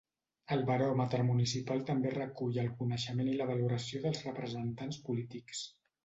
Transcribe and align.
El 0.53 0.61
baròmetre 0.67 1.25
municipal 1.25 1.83
també 1.89 2.13
recull 2.15 2.57
el 2.61 2.69
coneixement 2.79 3.29
i 3.33 3.35
la 3.41 3.47
valoració 3.51 4.01
dels 4.07 4.23
representants 4.29 4.99
polítics. 5.11 5.61